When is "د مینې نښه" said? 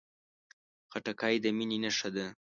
1.43-2.09